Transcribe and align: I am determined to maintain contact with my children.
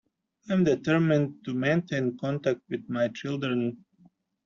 I 0.49 0.53
am 0.53 0.63
determined 0.63 1.45
to 1.45 1.53
maintain 1.53 2.17
contact 2.17 2.61
with 2.69 2.89
my 2.89 3.09
children. 3.09 3.85